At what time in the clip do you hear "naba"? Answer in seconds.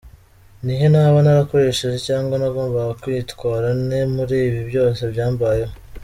0.93-1.17